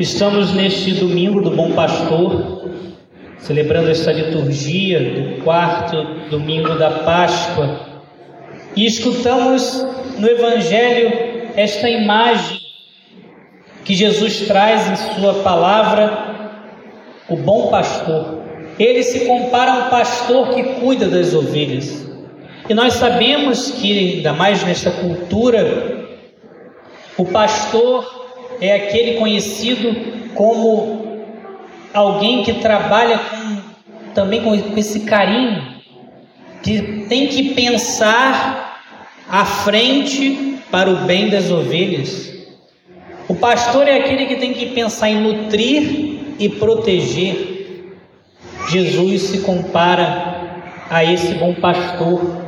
Estamos 0.00 0.54
neste 0.54 0.92
domingo 0.92 1.42
do 1.42 1.50
Bom 1.50 1.72
Pastor, 1.72 2.70
celebrando 3.38 3.90
esta 3.90 4.10
liturgia 4.10 4.98
do 4.98 5.44
quarto 5.44 6.02
domingo 6.30 6.74
da 6.76 6.90
Páscoa, 6.90 7.80
e 8.74 8.86
escutamos 8.86 9.86
no 10.16 10.26
Evangelho 10.26 11.12
esta 11.54 11.90
imagem 11.90 12.60
que 13.84 13.94
Jesus 13.94 14.46
traz 14.46 14.88
em 14.90 15.20
Sua 15.20 15.34
palavra, 15.42 16.56
o 17.28 17.36
bom 17.36 17.66
pastor. 17.66 18.40
Ele 18.78 19.02
se 19.02 19.26
compara 19.26 19.70
a 19.70 19.86
um 19.86 19.90
pastor 19.90 20.54
que 20.54 20.62
cuida 20.80 21.08
das 21.08 21.34
ovelhas. 21.34 22.08
E 22.66 22.72
nós 22.72 22.94
sabemos 22.94 23.72
que, 23.72 24.14
ainda 24.16 24.32
mais 24.32 24.64
nesta 24.64 24.90
cultura, 24.90 26.08
o 27.18 27.26
pastor 27.26 28.19
é 28.60 28.74
aquele 28.74 29.18
conhecido 29.18 29.94
como 30.34 31.24
alguém 31.94 32.42
que 32.42 32.54
trabalha 32.54 33.18
com, 33.18 33.56
também 34.14 34.42
com 34.42 34.54
esse 34.76 35.00
carinho, 35.00 35.80
que 36.62 37.06
tem 37.08 37.26
que 37.28 37.54
pensar 37.54 38.82
à 39.28 39.44
frente 39.44 40.58
para 40.70 40.90
o 40.90 40.96
bem 41.06 41.30
das 41.30 41.50
ovelhas. 41.50 42.30
O 43.28 43.34
pastor 43.34 43.86
é 43.88 43.96
aquele 43.96 44.26
que 44.26 44.36
tem 44.36 44.52
que 44.52 44.66
pensar 44.66 45.08
em 45.08 45.20
nutrir 45.20 46.34
e 46.38 46.48
proteger. 46.48 47.94
Jesus 48.68 49.22
se 49.22 49.40
compara 49.40 50.40
a 50.90 51.04
esse 51.04 51.34
bom 51.34 51.54
pastor. 51.54 52.44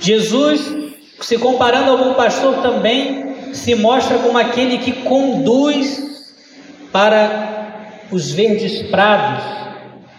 Jesus, 0.00 0.92
se 1.20 1.38
comparando 1.38 1.90
ao 1.90 1.98
bom 1.98 2.14
pastor 2.14 2.56
também, 2.62 3.29
se 3.52 3.74
mostra 3.74 4.18
como 4.18 4.38
aquele 4.38 4.78
que 4.78 4.92
conduz 4.92 6.10
para 6.92 8.04
os 8.10 8.32
verdes 8.32 8.82
prados, 8.90 9.44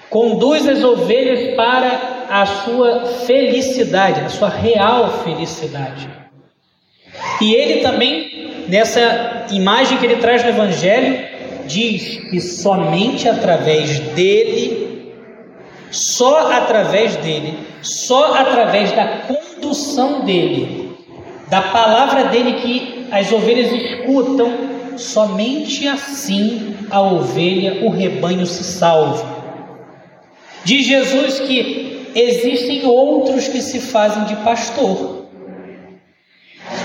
conduz 0.10 0.68
as 0.68 0.84
ovelhas 0.84 1.56
para 1.56 2.26
a 2.30 2.46
sua 2.46 3.06
felicidade, 3.26 4.22
a 4.22 4.30
sua 4.30 4.50
real 4.50 5.24
felicidade. 5.24 6.10
E 7.42 7.54
ele 7.54 7.82
também, 7.82 8.66
nessa 8.68 9.48
imagem 9.52 9.98
que 9.98 10.06
ele 10.06 10.18
traz 10.18 10.44
no 10.44 10.50
Evangelho, 10.50 11.28
diz 11.66 12.30
que 12.30 12.40
somente 12.40 13.28
através 13.28 14.00
dele, 14.00 15.14
só 15.90 16.52
através 16.52 17.18
dele, 17.18 17.60
só 17.82 18.36
através 18.36 18.92
da 18.94 19.08
condução 19.28 20.22
dele, 20.22 20.96
da 21.50 21.62
palavra 21.62 22.26
dele 22.26 22.54
que 22.62 23.01
as 23.12 23.32
ovelhas 23.32 23.72
escutam, 23.74 24.98
somente 24.98 25.88
assim 25.88 26.78
a 26.90 27.02
ovelha, 27.02 27.86
o 27.86 27.90
rebanho 27.90 28.46
se 28.46 28.64
salva. 28.64 29.26
Diz 30.64 30.86
Jesus 30.86 31.40
que 31.42 32.12
existem 32.16 32.86
outros 32.86 33.48
que 33.48 33.62
se 33.62 33.80
fazem 33.80 34.24
de 34.26 34.36
pastor, 34.38 35.26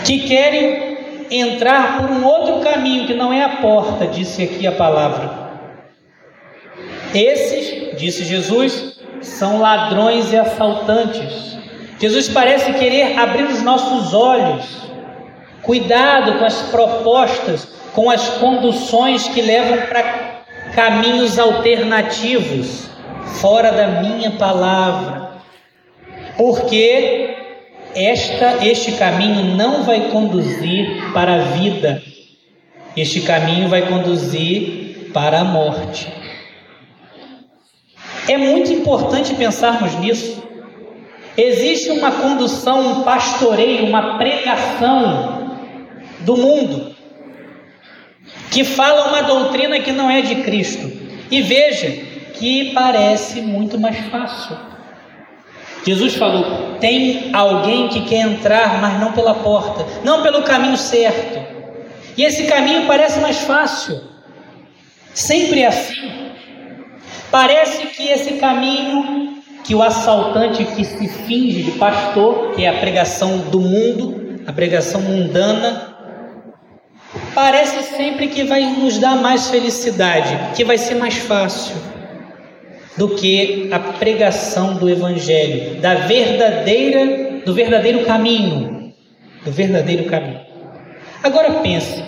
que 0.05 0.27
querem 0.27 0.97
entrar 1.31 2.01
por 2.01 2.11
um 2.11 2.25
outro 2.25 2.61
caminho 2.61 3.07
que 3.07 3.15
não 3.15 3.33
é 3.33 3.43
a 3.43 3.57
porta, 3.57 4.07
disse 4.07 4.43
aqui 4.43 4.67
a 4.67 4.73
palavra. 4.73 5.47
Esses, 7.15 7.99
disse 7.99 8.25
Jesus, 8.25 9.01
são 9.21 9.61
ladrões 9.61 10.33
e 10.33 10.37
assaltantes. 10.37 11.57
Jesus 11.99 12.29
parece 12.29 12.73
querer 12.75 13.19
abrir 13.19 13.45
os 13.45 13.63
nossos 13.63 14.13
olhos 14.13 14.86
Cuidado 15.67 16.39
com 16.39 16.45
as 16.45 16.63
propostas, 16.63 17.67
com 17.93 18.09
as 18.09 18.29
conduções 18.39 19.27
que 19.27 19.43
levam 19.43 19.85
para 19.89 20.45
caminhos 20.77 21.41
alternativos, 21.41 22.89
fora 23.41 23.73
da 23.73 24.01
minha 24.01 24.31
palavra. 24.31 25.33
Porque 26.37 27.35
esta, 27.97 28.65
este 28.65 28.93
caminho 28.93 29.57
não 29.57 29.83
vai 29.83 30.09
conduzir 30.11 31.13
para 31.13 31.35
a 31.35 31.39
vida, 31.39 32.01
este 32.97 33.23
caminho 33.23 33.69
vai 33.69 33.83
conduzir 33.89 35.11
para 35.13 35.41
a 35.41 35.45
morte. 35.45 36.07
É 38.29 38.37
muito 38.37 38.73
importante 38.73 39.35
pensarmos 39.35 39.97
nisso. 39.97 40.45
Existe 41.37 41.91
uma 41.91 42.13
condução, 42.13 43.01
um 43.01 43.03
pastoreio, 43.03 43.85
uma 43.87 44.17
pregação 44.17 45.36
do 46.27 46.37
mundo, 46.37 46.95
que 48.51 48.65
fala 48.65 49.09
uma 49.09 49.23
doutrina 49.23 49.79
que 49.79 49.93
não 49.93 50.11
é 50.11 50.21
de 50.21 50.43
Cristo. 50.43 50.91
E 51.31 51.41
veja 51.41 51.89
que 52.35 52.73
parece 52.73 53.41
muito 53.41 53.79
mais 53.79 53.97
fácil. 54.11 54.57
Jesus 55.87 56.17
falou: 56.17 56.77
tem 56.81 57.31
alguém 57.33 57.89
que 57.89 58.03
quer 58.03 58.23
entrar, 58.23 58.81
mas 58.81 59.01
não 59.01 59.13
pela 59.13 59.35
porta, 59.35 59.87
não 60.05 60.23
pelo 60.23 60.43
caminho 60.43 60.77
certo. 60.77 61.41
E 62.17 62.25
esse 62.25 62.45
caminho 62.45 62.87
parece 62.87 63.21
mais 63.21 63.39
fácil. 63.39 64.01
Sempre 65.15 65.61
é 65.61 65.69
assim. 65.69 66.33
Parece 67.31 67.87
que 67.89 68.09
esse 68.09 68.35
caminho 68.35 69.43
que 69.63 69.75
o 69.75 69.83
assaltante 69.83 70.65
que 70.65 70.85
se 70.85 71.09
finge 71.27 71.63
de 71.65 71.73
pastor, 71.73 72.53
que 72.55 72.65
é 72.65 72.69
a 72.69 72.79
pregação 72.79 73.39
do 73.39 73.61
mundo, 73.61 74.41
a 74.47 74.53
pregação 74.53 75.01
mundana, 75.01 75.96
parece 77.37 77.83
sempre 77.95 78.29
que 78.29 78.45
vai 78.45 78.63
nos 78.63 78.97
dar 78.97 79.15
mais 79.17 79.49
felicidade, 79.49 80.55
que 80.57 80.65
vai 80.65 80.79
ser 80.79 80.95
mais 80.95 81.19
fácil 81.19 81.77
do 82.97 83.11
que 83.11 83.69
a 83.71 83.79
pregação 83.79 84.77
do 84.77 84.89
evangelho, 84.89 85.79
da 85.83 85.97
verdadeira, 85.97 87.43
do 87.45 87.53
verdadeiro 87.53 88.07
caminho, 88.07 88.95
do 89.45 89.53
verdadeiro 89.53 90.05
caminho. 90.05 90.41
Agora 91.23 91.61
pense, 91.61 92.03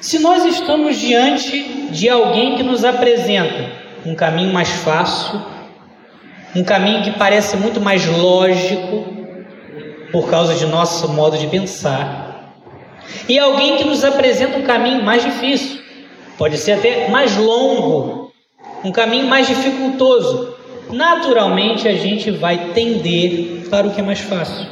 se 0.00 0.18
nós 0.18 0.46
estamos 0.46 0.96
diante 0.96 1.90
de 1.90 2.08
alguém 2.08 2.56
que 2.56 2.62
nos 2.62 2.86
apresenta 2.86 3.70
um 4.06 4.14
caminho 4.14 4.50
mais 4.50 4.70
fácil, 4.70 5.42
um 6.56 6.64
caminho 6.64 7.02
que 7.02 7.10
parece 7.18 7.54
muito 7.58 7.82
mais 7.82 8.06
lógico 8.06 9.04
por 10.10 10.30
causa 10.30 10.54
de 10.54 10.64
nosso 10.64 11.06
modo 11.12 11.36
de 11.36 11.48
pensar, 11.48 12.27
e 13.28 13.38
alguém 13.38 13.76
que 13.76 13.84
nos 13.84 14.04
apresenta 14.04 14.58
um 14.58 14.62
caminho 14.62 15.02
mais 15.02 15.22
difícil, 15.22 15.80
pode 16.36 16.56
ser 16.58 16.72
até 16.72 17.08
mais 17.08 17.36
longo, 17.36 18.32
um 18.84 18.92
caminho 18.92 19.26
mais 19.26 19.46
dificultoso. 19.46 20.54
Naturalmente 20.90 21.86
a 21.86 21.94
gente 21.94 22.30
vai 22.30 22.72
tender 22.72 23.68
para 23.68 23.86
o 23.86 23.94
que 23.94 24.00
é 24.00 24.04
mais 24.04 24.20
fácil. 24.20 24.66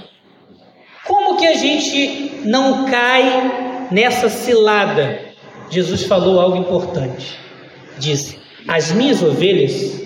Como 1.07 1.37
que 1.37 1.47
a 1.47 1.55
gente 1.55 2.41
não 2.45 2.87
cai 2.87 3.89
nessa 3.91 4.29
cilada? 4.29 5.21
Jesus 5.71 6.05
falou 6.05 6.41
algo 6.41 6.57
importante. 6.57 7.39
Disse: 7.99 8.39
As 8.67 8.93
minhas 8.93 9.23
ovelhas, 9.23 10.03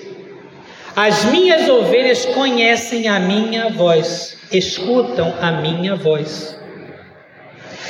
as 0.97 1.25
minhas 1.27 1.69
ovelhas 1.69 2.27
conhecem 2.27 3.09
a 3.09 3.19
minha 3.21 3.71
voz, 3.71 4.37
escutam 4.53 5.33
a 5.41 5.53
minha 5.53 5.97
voz. 5.97 6.60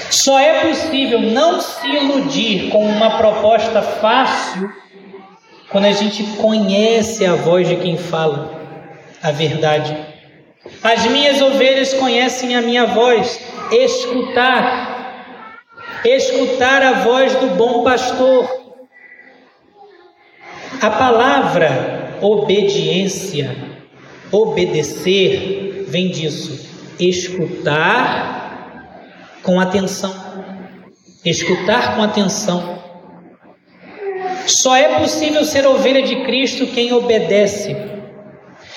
Só 0.09 0.39
é 0.39 0.69
possível 0.69 1.21
não 1.21 1.61
se 1.61 1.87
iludir 1.87 2.71
com 2.71 2.85
uma 2.85 3.19
proposta 3.19 3.83
fácil 3.83 4.73
quando 5.69 5.85
a 5.85 5.93
gente 5.93 6.23
conhece 6.37 7.25
a 7.25 7.35
voz 7.35 7.69
de 7.69 7.77
quem 7.77 7.97
fala 7.97 8.61
a 9.23 9.31
verdade. 9.31 9.97
As 10.83 11.07
minhas 11.07 11.41
ovelhas 11.41 11.95
conhecem 11.95 12.57
a 12.57 12.63
minha 12.63 12.87
voz. 12.87 13.41
Escutar, 13.71 15.25
escutar 16.05 16.83
a 16.83 16.93
voz 17.05 17.35
do 17.37 17.55
bom 17.55 17.85
pastor. 17.85 18.49
A 20.81 20.91
palavra 20.91 22.17
obediência, 22.21 23.57
obedecer, 24.33 25.85
vem 25.89 26.09
disso. 26.11 26.69
Escutar 26.99 28.40
com 29.43 29.61
atenção, 29.61 30.15
escutar 31.25 31.97
com 31.97 32.03
atenção. 32.03 32.79
Só 34.47 34.77
é 34.77 34.99
possível 35.01 35.45
ser 35.45 35.67
ovelha 35.67 36.03
de 36.03 36.17
Cristo 36.25 36.67
quem 36.69 36.93
obedece. 36.93 37.77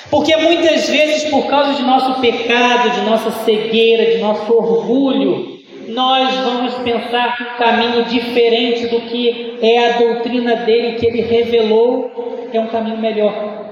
Porque 0.10 0.36
muitas 0.38 0.88
vezes, 0.90 1.30
por 1.30 1.48
causa 1.48 1.74
de 1.74 1.82
nosso 1.82 2.22
pecado, 2.22 2.92
de 2.92 3.02
nossa 3.02 3.32
cegueira, 3.44 4.12
de 4.12 4.18
nosso 4.20 4.54
orgulho, 4.54 5.54
nós 5.88 6.36
vamos 6.36 6.76
pensar 6.76 7.36
que 7.36 7.44
um 7.44 7.58
caminho 7.58 8.06
diferente 8.06 8.88
do 8.88 9.02
que 9.02 9.58
é 9.62 9.90
a 9.90 9.98
doutrina 9.98 10.56
dele 10.58 10.98
que 10.98 11.06
ele 11.08 11.22
revelou 11.22 12.48
é 12.54 12.60
um 12.60 12.68
caminho 12.68 12.98
melhor. 12.98 13.64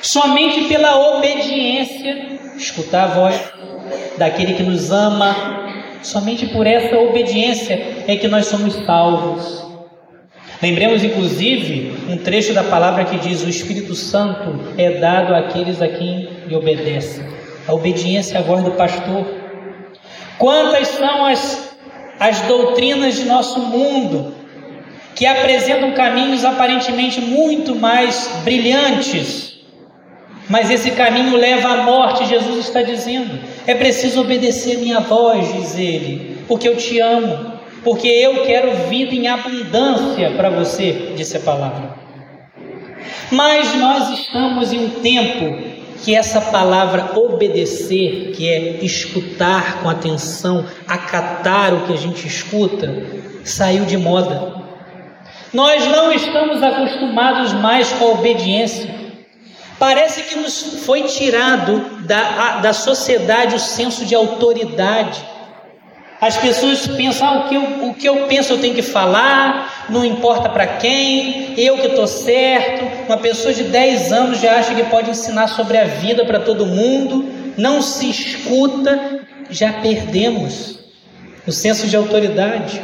Somente 0.00 0.64
pela 0.64 1.16
obediência, 1.16 2.40
escutar 2.56 3.04
a 3.04 3.06
voz 3.08 3.52
daquele 4.16 4.54
que 4.54 4.62
nos 4.62 4.90
ama, 4.90 5.61
Somente 6.02 6.46
por 6.46 6.66
essa 6.66 6.98
obediência 6.98 7.74
é 8.06 8.16
que 8.16 8.28
nós 8.28 8.46
somos 8.46 8.74
salvos. 8.84 9.62
Lembremos, 10.60 11.02
inclusive, 11.02 11.94
um 12.08 12.16
trecho 12.16 12.52
da 12.52 12.64
palavra 12.64 13.04
que 13.04 13.18
diz: 13.18 13.42
O 13.42 13.48
Espírito 13.48 13.94
Santo 13.94 14.74
é 14.76 14.98
dado 14.98 15.34
àqueles 15.34 15.80
a 15.80 15.88
quem 15.88 16.28
lhe 16.46 16.54
obedecem. 16.54 17.24
A 17.66 17.72
obediência 17.72 18.36
é 18.36 18.38
a 18.38 18.42
voz 18.42 18.64
do 18.64 18.72
pastor. 18.72 19.26
Quantas 20.38 20.88
são 20.88 21.24
as, 21.26 21.76
as 22.18 22.40
doutrinas 22.42 23.16
de 23.16 23.24
nosso 23.24 23.60
mundo 23.60 24.34
que 25.14 25.26
apresentam 25.26 25.92
caminhos 25.92 26.44
aparentemente 26.44 27.20
muito 27.20 27.74
mais 27.74 28.40
brilhantes, 28.44 29.51
mas 30.48 30.70
esse 30.70 30.90
caminho 30.92 31.36
leva 31.36 31.68
à 31.68 31.76
morte, 31.84 32.26
Jesus 32.26 32.66
está 32.66 32.82
dizendo. 32.82 33.38
É 33.66 33.74
preciso 33.74 34.20
obedecer 34.20 34.78
minha 34.78 35.00
voz, 35.00 35.52
diz 35.54 35.78
ele, 35.78 36.38
porque 36.46 36.68
eu 36.68 36.76
te 36.76 36.98
amo 37.00 37.52
porque 37.84 38.06
eu 38.06 38.44
quero 38.44 38.88
vida 38.88 39.14
em 39.14 39.26
abundância 39.26 40.30
para 40.36 40.50
você, 40.50 41.12
disse 41.16 41.36
a 41.36 41.40
palavra. 41.40 41.94
Mas 43.30 43.74
nós 43.74 44.10
estamos 44.10 44.72
em 44.72 44.84
um 44.84 44.90
tempo 45.00 45.72
que 46.04 46.14
essa 46.14 46.40
palavra 46.40 47.18
obedecer, 47.18 48.32
que 48.34 48.48
é 48.48 48.84
escutar 48.84 49.82
com 49.82 49.88
atenção, 49.88 50.64
acatar 50.86 51.74
o 51.74 51.86
que 51.86 51.92
a 51.92 51.96
gente 51.96 52.26
escuta, 52.26 53.06
saiu 53.44 53.84
de 53.84 53.96
moda. 53.96 54.62
Nós 55.52 55.86
não 55.86 56.12
estamos 56.12 56.62
acostumados 56.62 57.52
mais 57.54 57.92
com 57.92 58.06
a 58.06 58.12
obediência. 58.12 58.91
Parece 59.82 60.22
que 60.22 60.36
nos 60.36 60.84
foi 60.86 61.02
tirado 61.02 61.80
da, 62.06 62.58
da 62.58 62.72
sociedade 62.72 63.56
o 63.56 63.58
senso 63.58 64.04
de 64.06 64.14
autoridade. 64.14 65.20
As 66.20 66.36
pessoas 66.36 66.86
pensam, 66.86 67.26
ah, 67.26 67.38
o, 67.38 67.48
que 67.48 67.54
eu, 67.56 67.88
o 67.88 67.92
que 67.94 68.08
eu 68.08 68.28
penso 68.28 68.52
eu 68.52 68.60
tenho 68.60 68.76
que 68.76 68.82
falar, 68.82 69.86
não 69.88 70.04
importa 70.04 70.48
para 70.48 70.68
quem, 70.68 71.58
eu 71.58 71.78
que 71.78 71.88
estou 71.88 72.06
certo. 72.06 73.08
Uma 73.08 73.18
pessoa 73.18 73.52
de 73.52 73.64
10 73.64 74.12
anos 74.12 74.40
já 74.40 74.56
acha 74.56 74.72
que 74.72 74.84
pode 74.84 75.10
ensinar 75.10 75.48
sobre 75.48 75.76
a 75.76 75.84
vida 75.84 76.24
para 76.24 76.38
todo 76.38 76.64
mundo, 76.64 77.28
não 77.58 77.82
se 77.82 78.08
escuta, 78.08 79.26
já 79.50 79.72
perdemos 79.72 80.78
o 81.44 81.50
senso 81.50 81.88
de 81.88 81.96
autoridade. 81.96 82.80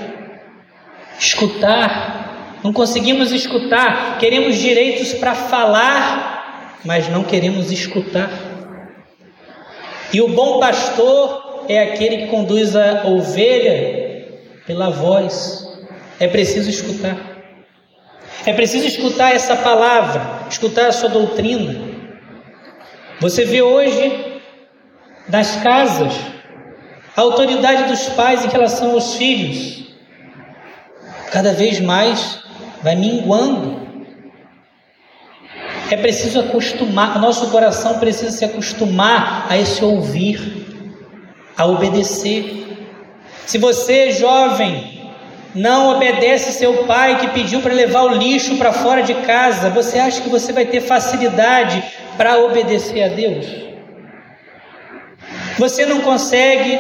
Escutar, 1.17 2.59
não 2.65 2.73
conseguimos 2.73 3.31
escutar, 3.31 4.19
queremos 4.19 4.56
direitos 4.56 5.12
para 5.12 5.37
falar, 5.37 6.38
mas 6.85 7.09
não 7.09 7.25
queremos 7.25 7.71
escutar. 7.71 8.31
E 10.13 10.21
o 10.21 10.29
bom 10.29 10.59
pastor 10.59 11.65
é 11.69 11.83
aquele 11.83 12.19
que 12.19 12.27
conduz 12.29 12.75
a 12.75 13.07
ovelha 13.07 14.27
pela 14.67 14.91
voz. 14.91 15.67
É 16.19 16.27
preciso 16.27 16.71
escutar. 16.71 17.17
É 18.47 18.53
preciso 18.53 18.87
escutar 18.87 19.35
essa 19.35 19.57
palavra, 19.57 20.47
escutar 20.49 20.87
a 20.87 20.93
sua 20.93 21.09
doutrina. 21.09 21.81
Você 23.21 23.45
vê 23.45 23.61
hoje 23.63 24.41
nas 25.29 25.57
casas 25.57 26.15
a 27.17 27.21
autoridade 27.21 27.85
dos 27.85 28.09
pais 28.11 28.45
em 28.45 28.49
relação 28.49 28.93
aos 28.93 29.15
filhos 29.15 29.79
cada 31.31 31.53
vez 31.53 31.81
mais 31.81 32.41
vai 32.83 32.97
minguando. 32.97 33.88
É 35.90 35.96
preciso 35.96 36.40
acostumar, 36.40 37.17
o 37.17 37.20
nosso 37.20 37.50
coração 37.50 37.99
precisa 37.99 38.31
se 38.31 38.44
acostumar 38.44 39.46
a 39.49 39.56
esse 39.56 39.82
ouvir 39.82 40.67
a 41.56 41.64
obedecer. 41.67 42.79
Se 43.46 43.56
você, 43.56 44.12
jovem, 44.12 44.99
não 45.55 45.96
obedece 45.96 46.52
seu 46.52 46.85
pai 46.85 47.19
que 47.19 47.29
pediu 47.29 47.61
para 47.61 47.73
levar 47.73 48.02
o 48.02 48.14
lixo 48.14 48.56
para 48.56 48.73
fora 48.73 49.02
de 49.02 49.14
casa, 49.14 49.70
você 49.70 49.99
acha 49.99 50.20
que 50.20 50.29
você 50.29 50.52
vai 50.52 50.67
ter 50.67 50.82
facilidade 50.82 51.82
para 52.17 52.38
obedecer 52.38 53.02
a 53.02 53.08
Deus? 53.08 53.46
Você 55.58 55.87
não 55.87 56.02
consegue 56.02 56.79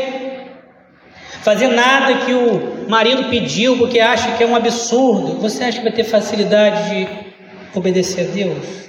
fazer 1.42 1.68
nada 1.68 2.26
que 2.26 2.32
o 2.34 2.86
marido 2.88 3.30
pediu 3.30 3.78
porque 3.78 3.98
acha 3.98 4.32
que 4.36 4.44
é 4.44 4.46
um 4.46 4.54
absurdo. 4.54 5.40
Você 5.40 5.64
acha 5.64 5.78
que 5.78 5.84
vai 5.84 5.92
ter 5.92 6.04
facilidade 6.04 6.90
de 6.90 7.08
obedecer 7.74 8.28
a 8.28 8.32
Deus? 8.32 8.87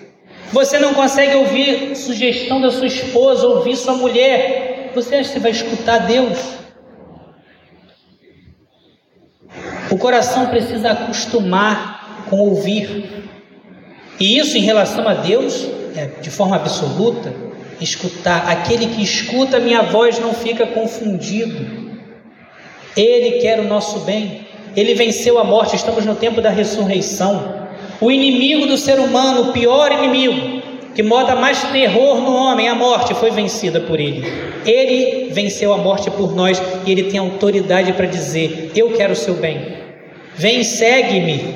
Você 0.51 0.79
não 0.79 0.93
consegue 0.93 1.35
ouvir 1.35 1.95
sugestão 1.95 2.59
da 2.59 2.71
sua 2.71 2.87
esposa, 2.87 3.47
ouvir 3.47 3.75
sua 3.75 3.93
mulher 3.93 4.69
você 4.93 5.15
acha 5.15 5.33
que 5.33 5.39
vai 5.39 5.51
escutar 5.51 5.99
Deus? 5.99 6.37
O 9.91 9.97
coração 9.97 10.47
precisa 10.47 10.91
acostumar 10.91 12.25
com 12.29 12.39
ouvir. 12.39 13.29
E 14.19 14.37
isso 14.37 14.57
em 14.57 14.61
relação 14.61 15.07
a 15.07 15.13
Deus, 15.13 15.67
é, 15.95 16.07
de 16.21 16.29
forma 16.29 16.55
absoluta, 16.55 17.33
escutar. 17.79 18.49
Aquele 18.49 18.87
que 18.87 19.01
escuta 19.01 19.57
a 19.57 19.59
minha 19.59 19.81
voz 19.83 20.19
não 20.19 20.33
fica 20.33 20.65
confundido. 20.67 21.89
Ele 22.95 23.39
quer 23.39 23.59
o 23.59 23.67
nosso 23.67 23.99
bem. 23.99 24.47
Ele 24.75 24.93
venceu 24.93 25.39
a 25.39 25.43
morte. 25.43 25.75
Estamos 25.75 26.05
no 26.05 26.15
tempo 26.15 26.41
da 26.41 26.49
ressurreição. 26.49 27.58
O 28.01 28.11
inimigo 28.11 28.65
do 28.65 28.77
ser 28.77 28.99
humano, 28.99 29.49
o 29.49 29.53
pior 29.53 29.91
inimigo, 29.91 30.61
que 30.95 31.03
moda 31.03 31.35
mais 31.35 31.61
terror 31.65 32.21
no 32.21 32.33
homem, 32.33 32.67
a 32.67 32.75
morte, 32.75 33.13
foi 33.13 33.31
vencida 33.31 33.79
por 33.81 33.99
ele. 33.99 34.25
Ele 34.65 35.29
venceu 35.31 35.73
a 35.73 35.77
morte 35.77 36.09
por 36.09 36.35
nós 36.35 36.61
e 36.85 36.91
ele 36.91 37.03
tem 37.03 37.19
autoridade 37.19 37.93
para 37.93 38.05
dizer: 38.05 38.71
Eu 38.75 38.93
quero 38.93 39.13
o 39.13 39.15
seu 39.15 39.35
bem. 39.35 39.77
Vem 40.35 40.63
segue-me. 40.63 41.55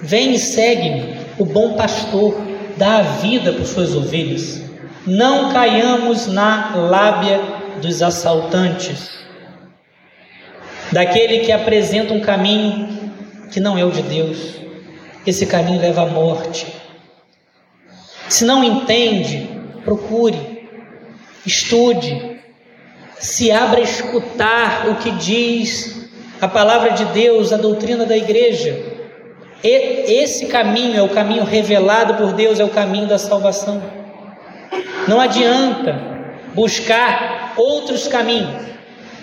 Vem 0.00 0.34
e 0.34 0.38
segue-me. 0.38 1.14
O 1.38 1.44
bom 1.44 1.74
pastor 1.74 2.34
dá 2.76 2.98
a 2.98 3.02
vida 3.02 3.52
por 3.52 3.66
suas 3.66 3.94
ovelhas. 3.94 4.62
Não 5.06 5.52
caiamos 5.52 6.26
na 6.26 6.74
lábia 6.76 7.40
dos 7.80 8.02
assaltantes, 8.02 9.10
daquele 10.92 11.40
que 11.40 11.52
apresenta 11.52 12.12
um 12.12 12.20
caminho 12.20 12.88
que 13.50 13.60
não 13.60 13.76
é 13.78 13.84
o 13.84 13.90
de 13.90 14.02
Deus. 14.02 14.60
Esse 15.26 15.46
caminho 15.46 15.80
leva 15.80 16.02
à 16.02 16.06
morte. 16.06 16.66
Se 18.28 18.44
não 18.44 18.62
entende, 18.62 19.48
procure, 19.84 20.68
estude, 21.44 22.40
se 23.18 23.50
abra 23.50 23.80
a 23.80 23.82
escutar 23.82 24.88
o 24.88 24.96
que 24.96 25.10
diz 25.12 26.08
a 26.40 26.48
palavra 26.48 26.92
de 26.92 27.04
Deus, 27.06 27.52
a 27.52 27.56
doutrina 27.56 28.06
da 28.06 28.16
igreja. 28.16 28.98
E 29.62 30.22
esse 30.22 30.46
caminho 30.46 30.96
é 30.98 31.02
o 31.02 31.08
caminho 31.10 31.44
revelado 31.44 32.14
por 32.14 32.32
Deus, 32.32 32.58
é 32.58 32.64
o 32.64 32.70
caminho 32.70 33.06
da 33.06 33.18
salvação. 33.18 33.82
Não 35.06 35.20
adianta 35.20 36.00
buscar 36.54 37.52
outros 37.56 38.08
caminhos. 38.08 38.64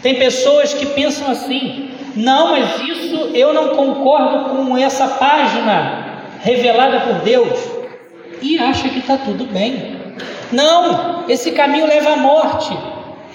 Tem 0.01 0.15
pessoas 0.15 0.73
que 0.73 0.85
pensam 0.85 1.31
assim: 1.31 1.91
não, 2.17 2.51
mas 2.51 2.81
isso 2.81 3.29
eu 3.33 3.53
não 3.53 3.75
concordo 3.75 4.49
com 4.49 4.77
essa 4.77 5.07
página 5.07 6.23
revelada 6.41 7.01
por 7.01 7.21
Deus 7.21 7.59
e 8.41 8.57
acha 8.57 8.89
que 8.89 8.99
está 8.99 9.17
tudo 9.17 9.45
bem. 9.45 9.97
Não, 10.51 11.29
esse 11.29 11.51
caminho 11.51 11.85
leva 11.85 12.13
à 12.13 12.17
morte. 12.17 12.75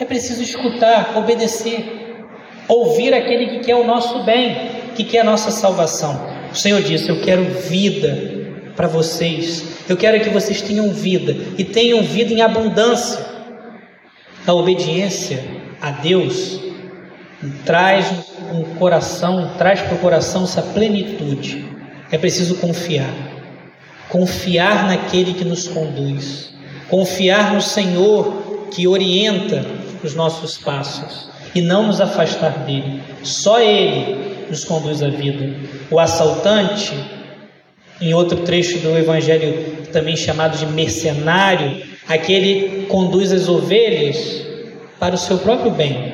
É 0.01 0.05
preciso 0.05 0.43
escutar, 0.43 1.13
obedecer, 1.17 2.25
ouvir 2.67 3.15
aquele 3.15 3.47
que 3.47 3.59
quer 3.61 3.77
o 3.77 3.85
nosso 3.85 4.25
bem, 4.25 4.71
que 4.97 5.05
quer 5.05 5.21
a 5.21 5.25
nossa 5.25 5.53
salvação. 5.53 6.29
O 6.51 6.57
Senhor 6.57 6.83
disse: 6.83 7.09
Eu 7.09 7.21
quero 7.21 7.45
vida 7.45 8.43
para 8.75 8.89
vocês. 8.89 9.85
Eu 9.89 9.97
quero 9.97 10.21
que 10.21 10.31
vocês 10.31 10.61
tenham 10.61 10.91
vida 10.91 11.37
e 11.57 11.63
tenham 11.63 12.03
vida 12.03 12.33
em 12.33 12.43
abundância. 12.43 13.25
A 14.45 14.53
obediência 14.53 15.45
a 15.81 15.91
Deus 15.91 16.61
traz 17.65 18.32
um 18.53 18.75
coração, 18.77 19.53
traz 19.57 19.81
para 19.81 19.95
o 19.95 19.99
coração 19.99 20.45
essa 20.45 20.63
plenitude. 20.63 21.65
É 22.11 22.19
preciso 22.19 22.57
confiar 22.57 23.33
confiar 24.13 24.87
naquele 24.87 25.33
que 25.33 25.43
nos 25.43 25.67
conduz, 25.67 26.53
confiar 26.91 27.55
no 27.55 27.63
Senhor 27.63 28.69
que 28.71 28.87
orienta 28.87 29.65
os 30.05 30.15
nossos 30.15 30.59
passos 30.59 31.31
e 31.55 31.63
não 31.63 31.87
nos 31.87 31.99
afastar 31.99 32.59
dele. 32.67 33.03
Só 33.23 33.59
ele 33.59 34.47
nos 34.51 34.65
conduz 34.65 35.03
à 35.03 35.09
vida. 35.09 35.57
O 35.91 35.99
assaltante, 35.99 36.93
em 38.03 38.13
outro 38.13 38.43
trecho 38.43 38.81
do 38.81 38.99
evangelho 38.99 39.87
também 39.91 40.15
chamado 40.15 40.59
de 40.59 40.67
mercenário, 40.67 41.83
aquele 42.07 42.85
conduz 42.91 43.33
as 43.33 43.49
ovelhas 43.49 44.45
para 45.01 45.15
o 45.15 45.19
seu 45.19 45.39
próprio 45.39 45.71
bem, 45.71 46.12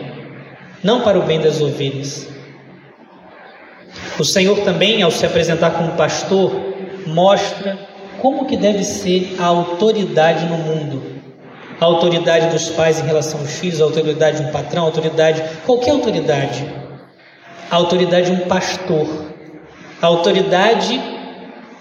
não 0.83 1.01
para 1.01 1.19
o 1.19 1.23
bem 1.23 1.41
das 1.41 1.61
ovelhas. 1.61 2.29
O 4.19 4.25
Senhor 4.25 4.59
também, 4.61 5.03
ao 5.03 5.11
se 5.11 5.25
apresentar 5.25 5.71
como 5.71 5.93
pastor, 5.93 6.53
mostra 7.07 7.79
como 8.21 8.47
que 8.47 8.57
deve 8.57 8.83
ser 8.85 9.37
a 9.39 9.47
autoridade 9.47 10.45
no 10.47 10.59
mundo. 10.59 11.03
A 11.81 11.85
autoridade 11.85 12.49
dos 12.49 12.69
pais 12.71 12.99
em 12.99 13.05
relação 13.05 13.41
aos 13.41 13.53
filhos, 13.59 13.81
a 13.81 13.85
autoridade 13.85 14.43
de 14.43 14.49
um 14.49 14.53
patrão, 14.53 14.83
a 14.83 14.87
autoridade, 14.87 15.43
qualquer 15.65 15.93
autoridade. 15.93 16.65
A 17.71 17.77
autoridade 17.77 18.31
de 18.31 18.43
um 18.43 18.49
pastor. 18.49 19.07
A 20.03 20.07
autoridade 20.07 21.01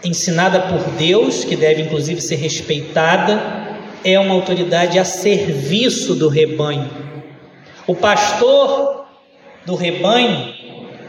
ensinada 0.03 0.59
por 0.59 0.79
Deus, 0.97 1.43
que 1.43 1.55
deve 1.55 1.81
inclusive 1.81 2.21
ser 2.21 2.35
respeitada, 2.35 3.41
é 4.03 4.19
uma 4.19 4.35
autoridade 4.35 4.99
a 4.99 5.03
serviço 5.03 6.13
do 6.13 6.29
rebanho. 6.29 7.06
O 7.87 7.95
pastor 7.95 9.05
do 9.65 9.73
rebanho, 9.73 10.53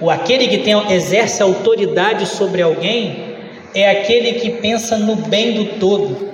ou 0.00 0.08
aquele 0.08 0.46
que 0.46 0.58
tem, 0.58 0.74
exerce 0.92 1.42
autoridade 1.42 2.24
sobre 2.24 2.62
alguém, 2.62 3.34
é 3.74 3.90
aquele 3.90 4.34
que 4.34 4.48
pensa 4.48 4.96
no 4.96 5.16
bem 5.16 5.54
do 5.54 5.64
todo. 5.80 6.28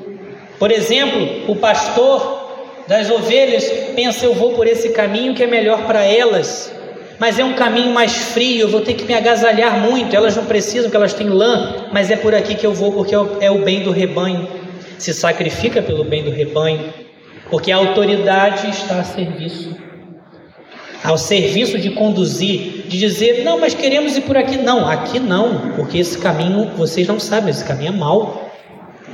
Por 0.59 0.71
exemplo, 0.71 1.51
o 1.51 1.57
pastor 1.57 2.47
das 2.87 3.09
ovelhas 3.09 3.65
pensa: 3.97 4.27
eu 4.27 4.35
vou 4.35 4.53
por 4.53 4.67
esse 4.67 4.91
caminho 4.91 5.35
que 5.35 5.43
é 5.43 5.47
melhor 5.47 5.87
para 5.87 6.05
elas, 6.05 6.71
mas 7.19 7.39
é 7.39 7.45
um 7.45 7.55
caminho 7.55 7.95
mais 7.95 8.15
frio, 8.15 8.61
eu 8.61 8.69
vou 8.69 8.83
ter 8.83 8.93
que 8.93 9.05
me 9.07 9.15
agasalhar 9.15 9.81
muito. 9.81 10.15
Elas 10.15 10.37
não 10.37 10.45
precisam, 10.45 10.91
que 10.91 10.97
elas 10.97 11.15
têm 11.15 11.31
lã, 11.31 11.87
mas 11.91 12.11
é 12.11 12.17
por 12.17 12.35
aqui 12.35 12.55
que 12.55 12.67
eu 12.67 12.75
vou, 12.75 12.93
porque 12.93 13.15
é 13.15 13.51
o 13.51 13.65
bem 13.65 13.83
do 13.83 13.91
rebanho. 13.91 14.47
Se 14.99 15.15
sacrifica 15.15 15.81
pelo 15.81 16.05
bem 16.05 16.23
do 16.23 16.31
rebanho, 16.31 16.93
porque 17.49 17.73
a 17.73 17.77
autoridade 17.77 18.69
está 18.69 19.01
a 19.01 19.05
serviço 19.05 19.84
ao 21.05 21.19
serviço 21.19 21.79
de 21.79 21.91
conduzir, 21.91 22.87
de 22.89 22.99
dizer, 22.99 23.45
não, 23.45 23.61
mas 23.61 23.75
queremos 23.75 24.17
ir 24.17 24.23
por 24.23 24.39
aqui. 24.39 24.57
Não, 24.57 24.89
aqui 24.89 25.21
não, 25.21 25.73
porque 25.77 25.99
esse 25.99 26.17
caminho, 26.17 26.71
vocês 26.79 27.07
não 27.07 27.21
sabem, 27.21 27.51
esse 27.51 27.63
caminho 27.63 27.91
é 27.91 27.97
mau. 27.97 28.51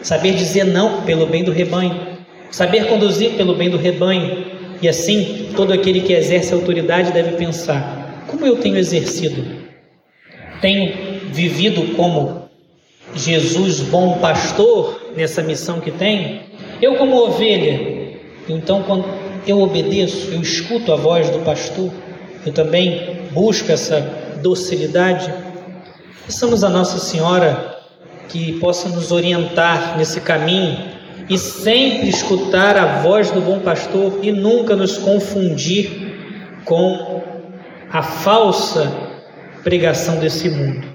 Saber 0.00 0.32
dizer 0.32 0.64
não 0.64 1.02
pelo 1.02 1.26
bem 1.26 1.42
do 1.42 1.50
rebanho, 1.50 2.16
saber 2.50 2.86
conduzir 2.86 3.32
pelo 3.32 3.54
bem 3.54 3.68
do 3.68 3.76
rebanho. 3.76 4.46
E 4.80 4.88
assim, 4.88 5.50
todo 5.54 5.72
aquele 5.72 6.00
que 6.00 6.12
exerce 6.12 6.54
autoridade 6.54 7.12
deve 7.12 7.36
pensar: 7.36 8.24
como 8.28 8.46
eu 8.46 8.56
tenho 8.56 8.78
exercido? 8.78 9.44
Tenho 10.60 10.94
vivido 11.32 11.94
como 11.96 12.48
Jesus, 13.14 13.80
bom 13.80 14.18
pastor, 14.18 15.12
nessa 15.16 15.42
missão 15.42 15.80
que 15.80 15.90
tenho? 15.90 16.40
Eu, 16.80 16.94
como 16.94 17.16
ovelha, 17.16 18.00
então, 18.48 18.82
quando 18.84 19.04
eu 19.46 19.60
obedeço, 19.60 20.30
eu 20.32 20.40
escuto 20.40 20.92
a 20.92 20.96
voz 20.96 21.28
do 21.30 21.40
pastor, 21.40 21.90
eu 22.44 22.52
também 22.52 23.28
busco 23.32 23.70
essa 23.70 24.00
docilidade. 24.42 25.32
Peçamos 26.26 26.64
a 26.64 26.68
Nossa 26.68 26.98
Senhora 26.98 27.78
que 28.28 28.52
possa 28.60 28.88
nos 28.88 29.10
orientar 29.10 29.98
nesse 29.98 30.20
caminho 30.20 30.78
e 31.28 31.38
sempre 31.38 32.08
escutar 32.08 32.76
a 32.76 33.00
voz 33.02 33.30
do 33.30 33.40
bom 33.40 33.60
pastor 33.60 34.18
e 34.22 34.32
nunca 34.32 34.74
nos 34.74 34.98
confundir 34.98 36.10
com 36.64 37.22
a 37.90 38.02
falsa 38.02 38.90
pregação 39.62 40.18
desse 40.18 40.48
mundo. 40.48 40.86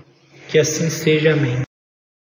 Que 0.47 0.59
assim 0.59 0.89
seja, 0.89 1.33
amém. 1.33 1.64